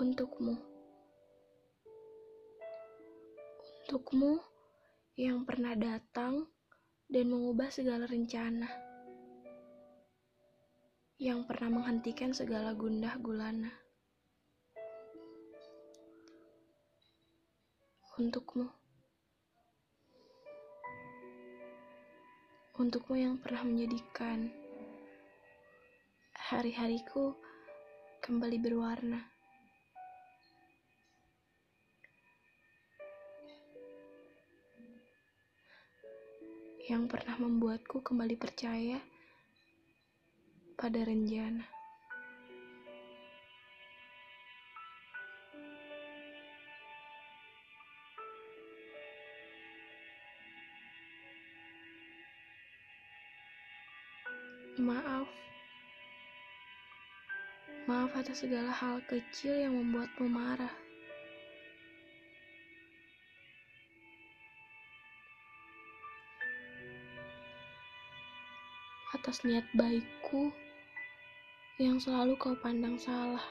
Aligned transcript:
untukmu. 0.00 0.56
Untukmu 3.84 4.40
yang 5.20 5.44
pernah 5.44 5.76
datang 5.76 6.48
dan 7.04 7.28
mengubah 7.28 7.68
segala 7.68 8.08
rencana. 8.08 8.64
Yang 11.20 11.44
pernah 11.44 11.68
menghentikan 11.76 12.32
segala 12.32 12.72
gundah 12.72 13.12
gulana. 13.20 13.68
Untukmu. 18.16 18.72
Untukmu 22.80 23.20
yang 23.20 23.36
pernah 23.36 23.68
menjadikan 23.68 24.48
hari-hariku 26.32 27.36
kembali 28.24 28.56
berwarna. 28.56 29.39
Yang 36.90 37.06
pernah 37.06 37.38
membuatku 37.38 38.02
kembali 38.02 38.34
percaya 38.34 38.98
pada 40.74 41.06
rencana. 41.06 41.62
Maaf. 54.82 55.30
Maaf 57.86 58.10
atas 58.18 58.42
segala 58.42 58.74
hal 58.74 58.98
kecil 59.06 59.62
yang 59.62 59.78
membuatmu 59.78 60.26
marah. 60.26 60.89
Atas 69.20 69.44
niat 69.44 69.68
baikku 69.76 70.48
yang 71.76 72.00
selalu 72.00 72.40
kau 72.40 72.56
pandang 72.56 72.96
salah. 72.96 73.44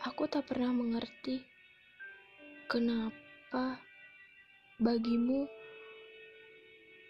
Aku 0.00 0.24
tak 0.32 0.48
pernah 0.48 0.72
mengerti 0.72 1.44
kenapa 2.72 3.76
bagimu 4.80 5.44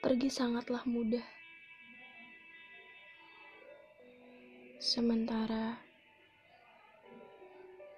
pergi 0.00 0.32
sangatlah 0.32 0.88
mudah. 0.88 1.28
Sementara 4.80 5.76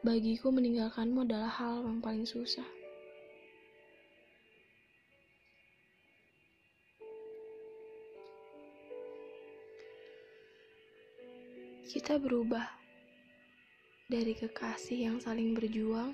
bagiku 0.00 0.48
meninggalkanmu 0.48 1.28
adalah 1.28 1.52
hal 1.52 1.84
yang 1.84 2.00
paling 2.00 2.24
susah. 2.24 2.77
Kita 11.88 12.20
berubah 12.20 12.68
dari 14.12 14.36
kekasih 14.36 15.08
yang 15.08 15.24
saling 15.24 15.56
berjuang 15.56 16.12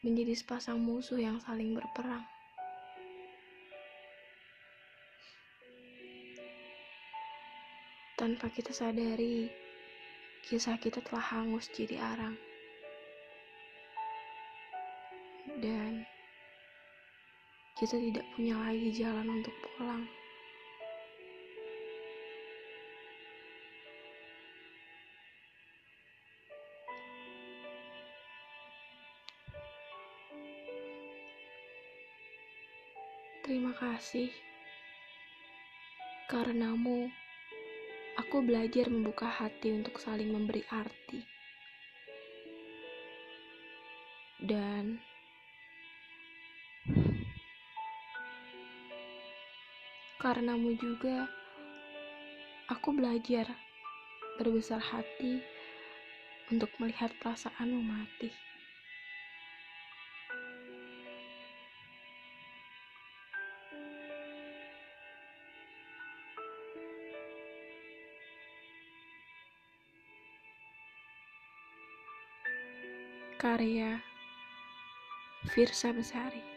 menjadi 0.00 0.32
sepasang 0.32 0.80
musuh 0.80 1.20
yang 1.20 1.36
saling 1.44 1.76
berperang. 1.76 2.24
Tanpa 8.16 8.48
kita 8.48 8.72
sadari, 8.72 9.52
kisah 10.48 10.80
kita 10.80 11.04
telah 11.04 11.36
hangus 11.36 11.68
jadi 11.76 12.00
arang. 12.00 12.40
Dan 15.60 16.08
kita 17.76 18.00
tidak 18.00 18.24
punya 18.32 18.56
lagi 18.64 18.96
jalan 18.96 19.28
untuk 19.28 19.52
pulang. 19.60 20.08
Terima 33.46 33.70
kasih. 33.78 34.26
Karenamu, 36.26 37.06
aku 38.18 38.42
belajar 38.42 38.90
membuka 38.90 39.30
hati 39.30 39.70
untuk 39.70 40.02
saling 40.02 40.34
memberi 40.34 40.66
arti. 40.66 41.22
Dan 44.42 44.98
karenamu 50.18 50.74
juga, 50.74 51.30
aku 52.66 52.98
belajar 52.98 53.46
berbesar 54.42 54.82
hati 54.82 55.38
untuk 56.50 56.74
melihat 56.82 57.14
perasaanmu 57.22 57.78
mati. 57.78 58.34
Karya 73.38 74.00
Firsa 75.44 75.92
Besari 75.92 76.55